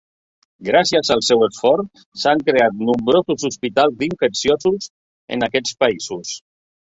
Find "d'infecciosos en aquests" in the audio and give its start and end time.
3.99-5.77